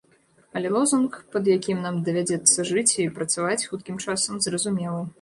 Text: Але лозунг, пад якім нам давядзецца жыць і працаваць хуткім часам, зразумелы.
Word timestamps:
Але 0.59 0.71
лозунг, 0.77 1.19
пад 1.35 1.51
якім 1.57 1.85
нам 1.85 2.01
давядзецца 2.09 2.67
жыць 2.73 2.87
і 3.07 3.09
працаваць 3.21 3.63
хуткім 3.71 4.05
часам, 4.09 4.45
зразумелы. 4.49 5.03